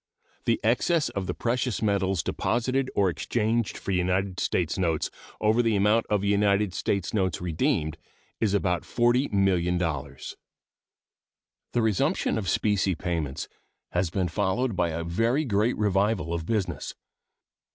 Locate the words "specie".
12.49-12.95